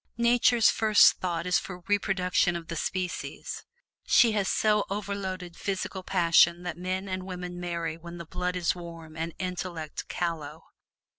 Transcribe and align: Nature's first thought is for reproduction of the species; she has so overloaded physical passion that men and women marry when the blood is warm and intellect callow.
Nature's 0.17 0.71
first 0.71 1.17
thought 1.19 1.45
is 1.45 1.59
for 1.59 1.81
reproduction 1.81 2.55
of 2.55 2.69
the 2.69 2.75
species; 2.75 3.65
she 4.07 4.31
has 4.31 4.47
so 4.47 4.83
overloaded 4.89 5.55
physical 5.55 6.01
passion 6.01 6.63
that 6.63 6.75
men 6.75 7.07
and 7.07 7.21
women 7.27 7.59
marry 7.59 7.97
when 7.97 8.17
the 8.17 8.25
blood 8.25 8.55
is 8.55 8.73
warm 8.73 9.15
and 9.15 9.35
intellect 9.37 10.07
callow. 10.07 10.63